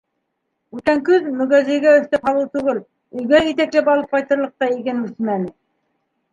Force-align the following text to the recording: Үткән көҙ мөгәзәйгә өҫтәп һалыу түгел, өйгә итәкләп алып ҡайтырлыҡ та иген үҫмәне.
Үткән 0.77 1.03
көҙ 1.09 1.27
мөгәзәйгә 1.41 1.91
өҫтәп 1.99 2.25
һалыу 2.31 2.49
түгел, 2.59 2.81
өйгә 3.21 3.45
итәкләп 3.53 3.95
алып 3.95 4.19
ҡайтырлыҡ 4.19 4.59
та 4.65 4.75
иген 4.81 5.07
үҫмәне. 5.09 5.57